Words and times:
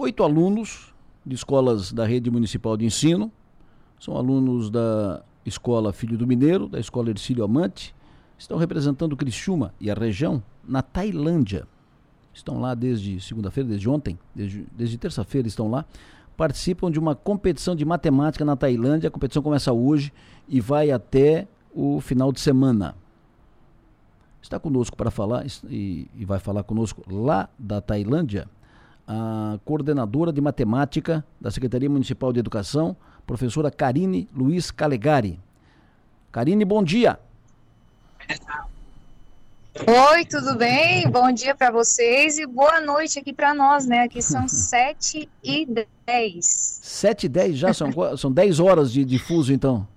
oito 0.00 0.24
alunos 0.24 0.94
de 1.26 1.34
escolas 1.34 1.92
da 1.92 2.06
rede 2.06 2.30
municipal 2.30 2.74
de 2.74 2.86
ensino. 2.86 3.30
São 3.98 4.16
alunos 4.16 4.70
da 4.70 5.22
Escola 5.44 5.92
Filho 5.92 6.16
do 6.16 6.26
Mineiro, 6.26 6.68
da 6.68 6.80
Escola 6.80 7.10
Ercílio 7.10 7.44
Amante. 7.44 7.94
Estão 8.38 8.56
representando 8.56 9.14
Criciúma 9.14 9.74
e 9.78 9.90
a 9.90 9.94
região 9.94 10.42
na 10.66 10.80
Tailândia. 10.80 11.68
Estão 12.32 12.58
lá 12.58 12.74
desde 12.74 13.20
segunda-feira, 13.20 13.68
desde 13.68 13.90
ontem, 13.90 14.18
desde, 14.34 14.66
desde 14.74 14.96
terça-feira 14.96 15.46
estão 15.46 15.70
lá. 15.70 15.84
Participam 16.34 16.90
de 16.90 16.98
uma 16.98 17.14
competição 17.14 17.76
de 17.76 17.84
matemática 17.84 18.42
na 18.42 18.56
Tailândia. 18.56 19.08
A 19.08 19.10
competição 19.10 19.42
começa 19.42 19.70
hoje 19.70 20.10
e 20.48 20.62
vai 20.62 20.90
até 20.90 21.46
o 21.74 22.00
final 22.00 22.32
de 22.32 22.40
semana. 22.40 22.96
Está 24.40 24.58
conosco 24.58 24.96
para 24.96 25.10
falar 25.10 25.44
e, 25.68 26.08
e 26.16 26.24
vai 26.24 26.38
falar 26.38 26.62
conosco 26.62 27.04
lá 27.06 27.50
da 27.58 27.82
Tailândia 27.82 28.48
a 29.12 29.58
coordenadora 29.64 30.32
de 30.32 30.40
matemática 30.40 31.24
da 31.40 31.50
Secretaria 31.50 31.90
Municipal 31.90 32.32
de 32.32 32.38
Educação, 32.38 32.96
professora 33.26 33.68
Karine 33.68 34.28
Luiz 34.32 34.70
Calegari. 34.70 35.36
Karine, 36.30 36.64
bom 36.64 36.80
dia. 36.80 37.18
Oi, 40.12 40.24
tudo 40.26 40.54
bem? 40.56 41.10
Bom 41.10 41.32
dia 41.32 41.56
para 41.56 41.72
vocês 41.72 42.38
e 42.38 42.46
boa 42.46 42.80
noite 42.80 43.18
aqui 43.18 43.32
para 43.32 43.52
nós, 43.52 43.84
né? 43.84 44.04
Aqui 44.04 44.22
são 44.22 44.46
7 44.48 45.28
e 45.42 45.66
10. 46.06 46.44
7 46.80 47.26
e 47.26 47.28
10 47.28 47.56
já? 47.56 47.74
São, 47.74 47.90
são 48.16 48.30
10 48.30 48.60
horas 48.60 48.92
de, 48.92 49.04
de 49.04 49.18
fuso, 49.18 49.52
então? 49.52 49.88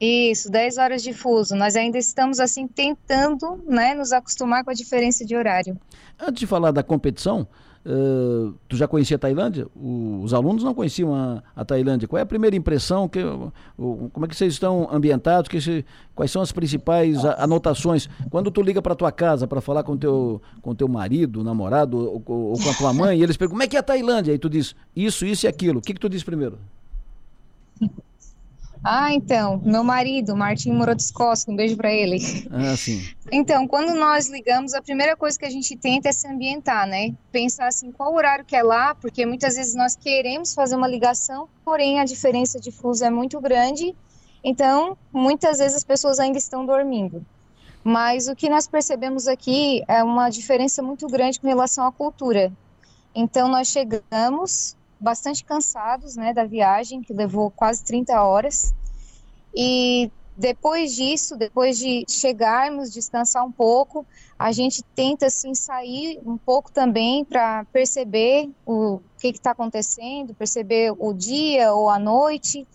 Isso, 0.00 0.50
10 0.50 0.78
horas 0.78 1.02
de 1.02 1.12
fuso. 1.12 1.56
Nós 1.56 1.74
ainda 1.74 1.98
estamos 1.98 2.38
assim 2.38 2.68
tentando, 2.68 3.60
né, 3.66 3.94
nos 3.94 4.12
acostumar 4.12 4.62
com 4.62 4.70
a 4.70 4.74
diferença 4.74 5.24
de 5.24 5.34
horário. 5.34 5.76
Antes 6.18 6.40
de 6.40 6.46
falar 6.46 6.70
da 6.70 6.84
competição, 6.84 7.48
uh, 7.84 8.54
tu 8.68 8.76
já 8.76 8.86
conhecia 8.86 9.16
a 9.16 9.18
Tailândia? 9.18 9.66
O, 9.74 10.20
os 10.22 10.32
alunos 10.32 10.62
não 10.62 10.72
conheciam 10.72 11.12
a, 11.12 11.42
a, 11.54 11.64
Tailândia. 11.64 12.06
Qual 12.06 12.16
é 12.16 12.22
a 12.22 12.26
primeira 12.26 12.54
impressão? 12.54 13.08
Que, 13.08 13.18
o, 13.76 14.08
como 14.12 14.24
é 14.24 14.28
que 14.28 14.36
vocês 14.36 14.52
estão 14.52 14.88
ambientados? 14.88 15.50
Se, 15.64 15.84
quais 16.14 16.30
são 16.30 16.42
as 16.42 16.52
principais 16.52 17.24
anotações? 17.24 18.08
Quando 18.30 18.52
tu 18.52 18.62
liga 18.62 18.80
para 18.80 18.94
tua 18.94 19.10
casa 19.10 19.48
para 19.48 19.60
falar 19.60 19.82
com 19.82 19.96
teu 19.96 20.40
com 20.62 20.76
teu 20.76 20.86
marido, 20.86 21.42
namorado 21.42 21.98
ou, 21.98 22.22
ou, 22.24 22.52
com 22.52 22.70
a 22.70 22.74
tua 22.74 22.92
mãe, 22.92 23.18
e 23.18 23.22
eles 23.24 23.36
perguntam 23.36 23.58
como 23.58 23.62
é 23.64 23.66
que 23.66 23.76
é 23.76 23.80
a 23.80 23.82
Tailândia? 23.82 24.30
Aí 24.30 24.38
tu 24.38 24.48
diz 24.48 24.76
isso, 24.94 25.26
isso 25.26 25.46
e 25.46 25.48
aquilo. 25.48 25.80
O 25.80 25.82
que 25.82 25.92
que 25.92 26.00
tu 26.00 26.08
diz 26.08 26.22
primeiro? 26.22 26.56
Ah, 28.82 29.12
então, 29.12 29.60
meu 29.64 29.82
marido, 29.82 30.36
Martim 30.36 30.72
Morodiscoski, 30.72 31.50
um 31.50 31.56
beijo 31.56 31.76
para 31.76 31.92
ele. 31.92 32.18
Ah, 32.50 32.76
sim. 32.76 33.02
Então, 33.30 33.66
quando 33.66 33.94
nós 33.94 34.28
ligamos, 34.28 34.72
a 34.74 34.80
primeira 34.80 35.16
coisa 35.16 35.38
que 35.38 35.44
a 35.44 35.50
gente 35.50 35.76
tenta 35.76 36.08
é 36.08 36.12
se 36.12 36.26
ambientar, 36.26 36.86
né? 36.86 37.14
Pensar 37.30 37.66
assim, 37.66 37.90
qual 37.92 38.14
horário 38.14 38.44
que 38.44 38.56
é 38.56 38.62
lá, 38.62 38.94
porque 38.94 39.26
muitas 39.26 39.56
vezes 39.56 39.74
nós 39.74 39.96
queremos 39.96 40.54
fazer 40.54 40.76
uma 40.76 40.88
ligação, 40.88 41.48
porém 41.64 42.00
a 42.00 42.04
diferença 42.04 42.58
de 42.58 42.70
fuso 42.70 43.04
é 43.04 43.10
muito 43.10 43.40
grande, 43.40 43.94
então 44.42 44.96
muitas 45.12 45.58
vezes 45.58 45.76
as 45.76 45.84
pessoas 45.84 46.18
ainda 46.18 46.38
estão 46.38 46.64
dormindo. 46.64 47.24
Mas 47.84 48.28
o 48.28 48.36
que 48.36 48.48
nós 48.48 48.66
percebemos 48.66 49.26
aqui 49.26 49.82
é 49.88 50.02
uma 50.02 50.28
diferença 50.28 50.82
muito 50.82 51.06
grande 51.06 51.40
com 51.40 51.46
relação 51.46 51.86
à 51.86 51.92
cultura. 51.92 52.52
Então, 53.14 53.48
nós 53.48 53.68
chegamos, 53.68 54.76
bastante 55.00 55.44
cansados, 55.44 56.16
né, 56.16 56.32
da 56.32 56.44
viagem, 56.44 57.02
que 57.02 57.12
levou 57.12 57.50
quase 57.50 57.84
30 57.84 58.22
horas. 58.22 58.74
E 59.54 60.10
depois 60.36 60.94
disso, 60.94 61.36
depois 61.36 61.78
de 61.78 62.04
chegarmos, 62.08 62.92
descansar 62.92 63.44
um 63.44 63.50
pouco, 63.50 64.06
a 64.38 64.52
gente 64.52 64.84
tenta 64.94 65.26
assim 65.26 65.52
sair 65.52 66.20
um 66.24 66.38
pouco 66.38 66.70
também 66.70 67.24
para 67.24 67.64
perceber 67.72 68.48
o 68.64 69.00
que 69.18 69.28
está 69.28 69.50
acontecendo, 69.50 70.34
perceber 70.34 70.94
o 70.96 71.12
dia 71.12 71.74
ou 71.74 71.90
a 71.90 71.98
noite. 71.98 72.66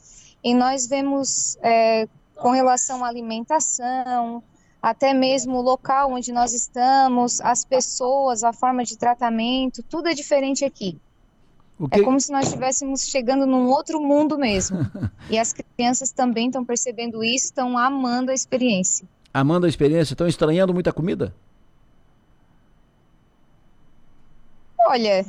E 0.43 0.53
nós 0.53 0.87
vemos 0.87 1.57
é, 1.61 2.07
com 2.35 2.51
relação 2.51 3.05
à 3.05 3.07
alimentação, 3.07 4.43
até 4.81 5.13
mesmo 5.13 5.59
o 5.59 5.61
local 5.61 6.11
onde 6.11 6.33
nós 6.33 6.51
estamos, 6.53 7.39
as 7.39 7.63
pessoas, 7.63 8.43
a 8.43 8.51
forma 8.51 8.83
de 8.83 8.97
tratamento, 8.97 9.81
tudo 9.83 10.09
é 10.09 10.13
diferente 10.13 10.65
aqui. 10.65 10.99
Que... 11.89 11.99
É 11.99 12.03
como 12.03 12.19
se 12.19 12.31
nós 12.31 12.47
estivéssemos 12.47 13.07
chegando 13.07 13.45
num 13.45 13.67
outro 13.67 14.01
mundo 14.01 14.37
mesmo. 14.37 14.79
e 15.29 15.37
as 15.37 15.53
crianças 15.53 16.11
também 16.11 16.47
estão 16.47 16.63
percebendo 16.63 17.23
isso, 17.23 17.45
estão 17.45 17.77
amando 17.77 18.31
a 18.31 18.33
experiência. 18.33 19.07
Amando 19.33 19.65
a 19.65 19.69
experiência? 19.69 20.13
Estão 20.13 20.27
estranhando 20.27 20.73
muita 20.73 20.93
comida? 20.93 21.33
Olha, 24.85 25.25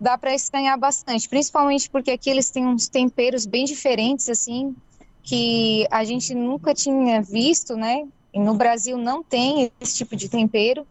dá 0.00 0.18
para 0.18 0.34
estranhar 0.34 0.78
bastante, 0.78 1.28
principalmente 1.28 1.88
porque 1.88 2.10
aqui 2.10 2.28
eles 2.28 2.50
têm 2.50 2.66
uns 2.66 2.88
temperos 2.88 3.46
bem 3.46 3.64
diferentes, 3.64 4.28
assim, 4.28 4.74
que 5.22 5.86
a 5.90 6.04
gente 6.04 6.34
nunca 6.34 6.74
tinha 6.74 7.22
visto, 7.22 7.76
né? 7.76 8.06
E 8.32 8.38
no 8.38 8.54
Brasil 8.54 8.98
não 8.98 9.22
tem 9.22 9.72
esse 9.80 9.96
tipo 9.96 10.14
de 10.14 10.28
tempero 10.28 10.86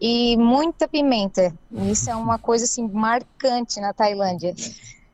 e 0.00 0.36
muita 0.36 0.86
pimenta. 0.86 1.54
Isso 1.90 2.10
é 2.10 2.16
uma 2.16 2.38
coisa 2.38 2.64
assim 2.64 2.88
marcante 2.88 3.80
na 3.80 3.92
Tailândia, 3.92 4.54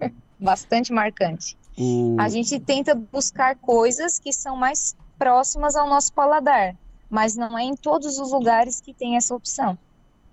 bastante 0.38 0.92
marcante. 0.92 1.56
O... 1.78 2.16
A 2.18 2.28
gente 2.28 2.58
tenta 2.60 2.94
buscar 2.94 3.56
coisas 3.56 4.18
que 4.18 4.32
são 4.32 4.56
mais 4.56 4.96
próximas 5.18 5.76
ao 5.76 5.88
nosso 5.88 6.12
paladar, 6.12 6.76
mas 7.08 7.36
não 7.36 7.58
é 7.58 7.62
em 7.62 7.76
todos 7.76 8.18
os 8.18 8.32
lugares 8.32 8.80
que 8.80 8.92
tem 8.92 9.16
essa 9.16 9.34
opção. 9.34 9.78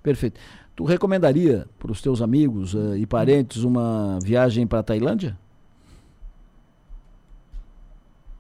Perfeito. 0.02 0.40
Tu 0.76 0.84
recomendaria 0.84 1.68
para 1.78 1.92
os 1.92 2.02
teus 2.02 2.22
amigos 2.22 2.74
uh, 2.74 2.96
e 2.96 3.06
parentes 3.06 3.64
uma 3.64 4.18
viagem 4.24 4.66
para 4.66 4.80
a 4.80 4.84
Tailândia? 4.84 5.38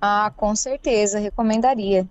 Ah, 0.01 0.31
com 0.35 0.55
certeza, 0.55 1.19
recomendaria 1.19 2.07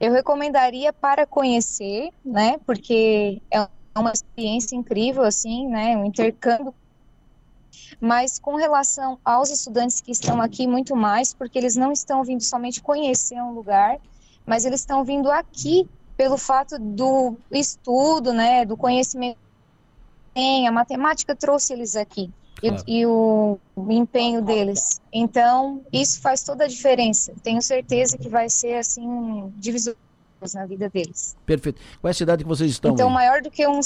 eu 0.00 0.12
recomendaria 0.12 0.92
para 0.92 1.26
conhecer, 1.26 2.10
né? 2.24 2.58
Porque 2.64 3.42
é 3.52 3.68
uma 3.96 4.12
experiência 4.12 4.74
incrível, 4.74 5.22
assim, 5.22 5.68
né? 5.68 5.94
Um 5.96 6.06
intercâmbio. 6.06 6.74
Mas 8.00 8.38
com 8.38 8.56
relação 8.56 9.18
aos 9.22 9.50
estudantes 9.50 10.00
que 10.00 10.10
estão 10.10 10.40
aqui, 10.40 10.66
muito 10.66 10.96
mais, 10.96 11.34
porque 11.34 11.58
eles 11.58 11.76
não 11.76 11.92
estão 11.92 12.24
vindo 12.24 12.42
somente 12.42 12.80
conhecer 12.80 13.36
um 13.42 13.52
lugar, 13.52 13.98
mas 14.46 14.64
eles 14.64 14.80
estão 14.80 15.04
vindo 15.04 15.30
aqui 15.30 15.86
pelo 16.16 16.38
fato 16.38 16.78
do 16.78 17.36
estudo, 17.50 18.32
né? 18.32 18.64
Do 18.64 18.76
conhecimento. 18.76 19.38
A 20.66 20.72
matemática 20.72 21.36
trouxe 21.36 21.74
eles 21.74 21.94
aqui. 21.94 22.32
Claro. 22.60 22.84
E, 22.86 23.00
e, 23.00 23.06
o, 23.06 23.58
empenho 23.76 24.42
deles. 24.42 25.00
Então, 25.12 25.82
isso 25.92 26.20
faz 26.20 26.42
toda 26.42 26.64
a 26.64 26.68
diferença. 26.68 27.32
Tenho 27.42 27.62
certeza 27.62 28.18
que 28.18 28.28
vai 28.28 28.50
ser 28.50 28.74
assim 28.74 29.06
um 29.06 29.52
divisor 29.56 29.96
na 30.54 30.66
vida 30.66 30.88
deles. 30.88 31.36
Perfeito. 31.44 31.80
Qual 32.00 32.08
é 32.08 32.12
a 32.12 32.14
cidade 32.14 32.44
que 32.44 32.48
vocês 32.48 32.70
estão? 32.70 32.92
Então, 32.92 33.08
aí? 33.08 33.14
maior 33.14 33.42
do 33.42 33.50
que 33.50 33.66
um 33.66 33.80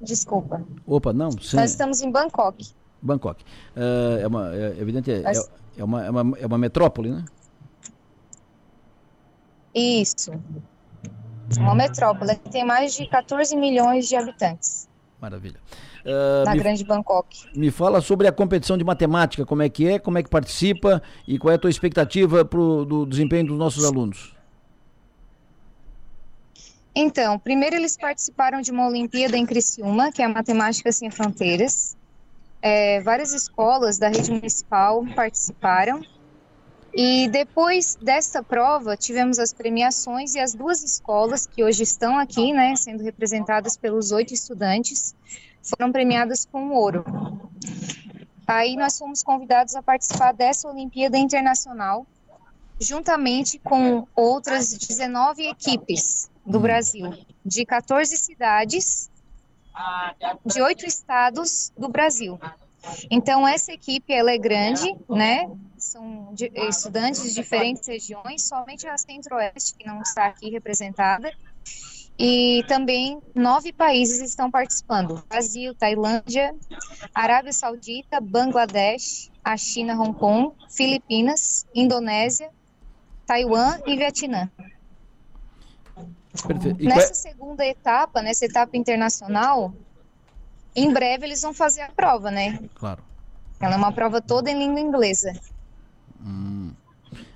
Desculpa. 0.00 0.62
Opa, 0.86 1.12
não. 1.12 1.30
Sim. 1.32 1.56
Nós 1.56 1.70
estamos 1.70 2.02
em 2.02 2.10
Bangkok. 2.10 2.72
Bangkok. 3.00 3.44
Uh, 3.76 4.18
é 4.20 4.26
uma, 4.26 4.54
é, 4.54 4.80
evidente, 4.80 5.10
é, 5.10 5.22
Mas... 5.22 5.38
é, 5.38 5.80
é, 5.80 5.84
uma, 5.84 6.04
é, 6.04 6.10
uma, 6.10 6.38
é 6.38 6.46
uma 6.46 6.58
metrópole, 6.58 7.10
né? 7.10 7.24
Isso. 9.74 10.32
Uma 11.58 11.74
metrópole. 11.74 12.36
Tem 12.50 12.64
mais 12.64 12.94
de 12.94 13.06
14 13.08 13.56
milhões 13.56 14.08
de 14.08 14.16
habitantes. 14.16 14.88
Maravilha. 15.20 15.60
Uh, 16.04 16.44
na 16.44 16.52
me, 16.52 16.58
grande 16.58 16.84
Bangkok. 16.84 17.46
Me 17.56 17.70
fala 17.70 18.00
sobre 18.02 18.28
a 18.28 18.32
competição 18.32 18.76
de 18.76 18.84
matemática, 18.84 19.46
como 19.46 19.62
é 19.62 19.68
que 19.70 19.88
é, 19.88 19.98
como 19.98 20.18
é 20.18 20.22
que 20.22 20.28
participa 20.28 21.02
e 21.26 21.38
qual 21.38 21.52
é 21.52 21.54
a 21.54 21.58
tua 21.58 21.70
expectativa 21.70 22.44
pro, 22.44 22.84
do 22.84 23.06
desempenho 23.06 23.46
dos 23.46 23.58
nossos 23.58 23.84
alunos. 23.84 24.34
Então, 26.94 27.38
primeiro 27.38 27.74
eles 27.74 27.96
participaram 27.96 28.60
de 28.60 28.70
uma 28.70 28.86
Olimpíada 28.86 29.36
em 29.36 29.44
Criciúma, 29.44 30.12
que 30.12 30.22
é 30.22 30.26
a 30.26 30.28
Matemática 30.28 30.92
Sem 30.92 31.10
Fronteiras. 31.10 31.96
É, 32.62 33.00
várias 33.00 33.32
escolas 33.32 33.98
da 33.98 34.08
rede 34.08 34.30
municipal 34.30 35.04
participaram. 35.14 36.02
E 36.96 37.28
depois 37.28 37.96
desta 38.00 38.40
prova, 38.40 38.96
tivemos 38.96 39.40
as 39.40 39.52
premiações 39.52 40.34
e 40.34 40.38
as 40.38 40.54
duas 40.54 40.82
escolas 40.84 41.44
que 41.44 41.64
hoje 41.64 41.82
estão 41.82 42.16
aqui, 42.18 42.52
né, 42.52 42.76
sendo 42.76 43.02
representadas 43.02 43.76
pelos 43.76 44.12
oito 44.12 44.32
estudantes, 44.32 45.14
foram 45.60 45.90
premiadas 45.90 46.44
com 46.44 46.70
ouro. 46.70 47.04
Aí 48.46 48.76
nós 48.76 48.96
fomos 48.96 49.22
convidados 49.24 49.74
a 49.74 49.82
participar 49.82 50.32
dessa 50.32 50.68
Olimpíada 50.68 51.18
Internacional, 51.18 52.06
juntamente 52.78 53.58
com 53.58 54.06
outras 54.14 54.72
19 54.72 55.48
equipes 55.48 56.30
do 56.46 56.60
Brasil, 56.60 57.12
de 57.44 57.64
14 57.64 58.16
cidades, 58.16 59.10
de 60.44 60.62
oito 60.62 60.86
estados 60.86 61.72
do 61.76 61.88
Brasil. 61.88 62.38
Então 63.10 63.48
essa 63.48 63.72
equipe 63.72 64.12
ela 64.12 64.30
é 64.30 64.38
grande, 64.38 64.94
né? 65.08 65.50
São 65.94 66.34
de, 66.34 66.50
estudantes 66.68 67.22
de 67.22 67.34
diferentes 67.34 67.86
regiões, 67.86 68.42
somente 68.42 68.84
a 68.84 68.98
Centro-Oeste 68.98 69.76
que 69.78 69.86
não 69.86 70.02
está 70.02 70.26
aqui 70.26 70.50
representada. 70.50 71.32
e 72.18 72.64
também 72.66 73.22
nove 73.32 73.72
países 73.72 74.20
estão 74.20 74.50
participando: 74.50 75.24
Brasil, 75.28 75.72
Tailândia, 75.72 76.52
Arábia 77.14 77.52
Saudita, 77.52 78.20
Bangladesh, 78.20 79.30
a 79.44 79.56
China, 79.56 79.94
Hong 79.94 80.18
Kong, 80.18 80.56
Filipinas, 80.68 81.64
Indonésia, 81.72 82.50
Taiwan 83.24 83.78
e 83.86 83.96
Vietnã. 83.96 84.50
Nessa 86.80 87.14
segunda 87.14 87.64
etapa, 87.64 88.20
nessa 88.20 88.46
etapa 88.46 88.76
internacional, 88.76 89.72
em 90.74 90.92
breve 90.92 91.24
eles 91.24 91.40
vão 91.40 91.54
fazer 91.54 91.82
a 91.82 91.88
prova, 91.88 92.32
né? 92.32 92.58
Claro. 92.74 93.00
Ela 93.60 93.74
é 93.74 93.76
uma 93.76 93.92
prova 93.92 94.20
toda 94.20 94.50
em 94.50 94.58
língua 94.58 94.80
inglesa. 94.80 95.32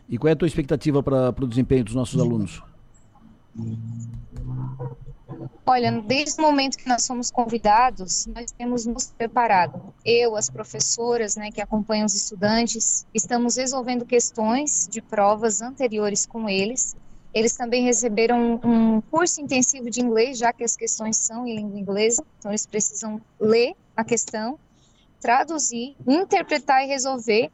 E 0.08 0.17
qual 0.17 0.29
é 0.29 0.32
a 0.32 0.37
tua 0.37 0.49
expectativa 0.49 1.02
para 1.02 1.44
o 1.44 1.46
desempenho 1.46 1.85
dos 1.85 1.94
nossos 1.94 2.20
alunos? 2.20 2.62
Olha, 5.67 6.00
desde 6.00 6.40
o 6.40 6.43
momento 6.43 6.79
que 6.79 6.88
nós 6.88 7.06
fomos 7.06 7.31
convidados, 7.31 8.26
nós 8.26 8.50
temos 8.50 8.87
nos 8.87 9.11
preparado. 9.11 9.93
Eu, 10.02 10.35
as 10.35 10.49
professoras, 10.49 11.37
né, 11.37 11.50
que 11.50 11.61
acompanham 11.61 12.06
os 12.06 12.14
estudantes, 12.14 13.06
estamos 13.12 13.56
resolvendo 13.56 14.06
questões 14.06 14.88
de 14.90 15.02
provas 15.02 15.61
anteriores 15.61 16.25
com 16.25 16.49
eles. 16.49 16.96
Eles 17.35 17.55
também 17.55 17.85
receberam 17.85 18.58
um 18.64 19.02
curso 19.02 19.43
intensivo 19.43 19.90
de 19.90 20.00
inglês, 20.00 20.38
já 20.38 20.52
que 20.52 20.64
as 20.64 20.75
questões 20.75 21.19
são 21.19 21.46
em 21.46 21.56
língua 21.56 21.79
inglesa, 21.79 22.25
então 22.38 22.50
eles 22.50 22.64
precisam 22.64 23.20
ler 23.38 23.75
a 23.94 24.02
questão, 24.02 24.58
traduzir, 25.20 25.94
interpretar 26.06 26.82
e 26.82 26.87
resolver. 26.87 27.50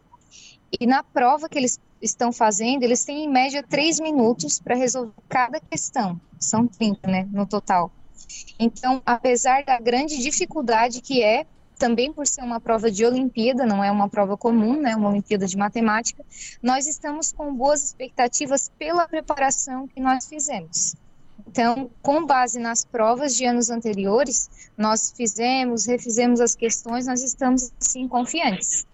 E 0.80 0.86
na 0.86 1.02
prova 1.02 1.48
que 1.48 1.58
eles 1.58 1.78
estão 2.00 2.32
fazendo, 2.32 2.82
eles 2.82 3.04
têm 3.04 3.24
em 3.24 3.30
média 3.30 3.62
três 3.62 3.98
minutos 3.98 4.60
para 4.60 4.74
resolver 4.74 5.12
cada 5.28 5.60
questão. 5.60 6.20
São 6.38 6.66
30, 6.66 7.08
né, 7.08 7.28
no 7.32 7.46
total. 7.46 7.90
Então, 8.58 9.02
apesar 9.04 9.64
da 9.64 9.78
grande 9.78 10.18
dificuldade 10.18 11.00
que 11.00 11.22
é, 11.22 11.46
também 11.78 12.12
por 12.12 12.26
ser 12.26 12.42
uma 12.42 12.60
prova 12.60 12.90
de 12.90 13.04
Olimpíada, 13.04 13.66
não 13.66 13.82
é 13.82 13.90
uma 13.90 14.08
prova 14.08 14.36
comum, 14.36 14.80
né, 14.80 14.94
uma 14.94 15.08
Olimpíada 15.08 15.46
de 15.46 15.56
Matemática, 15.56 16.24
nós 16.62 16.86
estamos 16.86 17.32
com 17.32 17.54
boas 17.54 17.82
expectativas 17.82 18.70
pela 18.78 19.08
preparação 19.08 19.88
que 19.88 20.00
nós 20.00 20.26
fizemos. 20.26 20.94
Então, 21.46 21.90
com 22.02 22.24
base 22.24 22.58
nas 22.58 22.84
provas 22.84 23.36
de 23.36 23.44
anos 23.44 23.70
anteriores, 23.70 24.48
nós 24.76 25.12
fizemos, 25.16 25.86
refizemos 25.86 26.40
as 26.40 26.54
questões, 26.54 27.06
nós 27.06 27.22
estamos, 27.22 27.72
sim, 27.78 28.08
confiantes. 28.08 28.86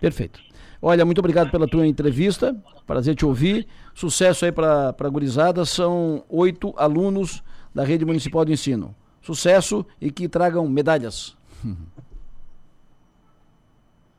Perfeito. 0.00 0.40
Olha, 0.86 1.02
muito 1.02 1.18
obrigado 1.18 1.50
pela 1.50 1.66
tua 1.66 1.86
entrevista. 1.86 2.54
Prazer 2.86 3.14
te 3.14 3.24
ouvir. 3.24 3.66
Sucesso 3.94 4.44
aí 4.44 4.52
para 4.52 4.94
a 4.98 5.08
gurizada. 5.08 5.64
São 5.64 6.22
oito 6.28 6.74
alunos 6.76 7.42
da 7.74 7.82
Rede 7.82 8.04
Municipal 8.04 8.44
de 8.44 8.52
Ensino. 8.52 8.94
Sucesso 9.22 9.86
e 9.98 10.10
que 10.10 10.28
tragam 10.28 10.68
medalhas. 10.68 11.34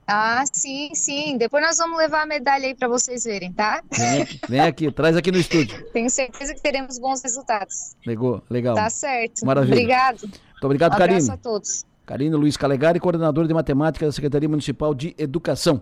Ah, 0.07 0.44
sim, 0.53 0.91
sim. 0.94 1.35
Depois 1.35 1.63
nós 1.63 1.79
vamos 1.79 1.97
levar 1.97 2.21
a 2.21 2.25
medalha 2.27 2.67
aí 2.67 2.75
para 2.75 2.88
vocês 2.88 3.23
verem, 3.23 3.51
tá? 3.51 3.81
Vem 3.91 4.21
aqui, 4.21 4.39
vem 4.47 4.59
aqui, 4.59 4.91
traz 4.91 5.17
aqui 5.17 5.31
no 5.31 5.39
estúdio. 5.39 5.83
Tenho 5.91 6.12
certeza 6.12 6.53
que 6.53 6.62
teremos 6.62 7.00
bons 7.00 7.23
resultados. 7.23 7.95
Legal, 8.06 8.44
legal. 8.47 8.75
Tá 8.75 8.88
certo. 8.88 9.44
Maravilha. 9.44 9.73
Obrigado. 9.73 10.21
Muito 10.21 10.63
obrigado, 10.63 10.94
um 10.94 10.97
Karine. 11.00 11.21
abraço 11.21 11.31
a 11.31 11.38
todos. 11.38 11.85
Karine 12.06 12.35
Luiz 12.35 12.56
Calegari, 12.56 13.00
coordenador 13.00 13.47
de 13.47 13.53
matemática 13.56 14.06
da 14.06 14.12
Secretaria 14.12 14.47
Municipal 14.47 14.94
de 14.94 15.15
Educação. 15.17 15.81